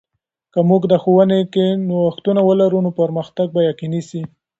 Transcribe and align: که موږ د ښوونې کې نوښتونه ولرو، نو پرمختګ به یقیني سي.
که 0.53 0.59
موږ 0.69 0.81
د 0.87 0.93
ښوونې 1.03 1.39
کې 1.53 1.65
نوښتونه 1.87 2.41
ولرو، 2.43 2.79
نو 2.85 2.91
پرمختګ 2.99 3.47
به 3.55 3.61
یقیني 3.71 4.01
سي. 4.09 4.21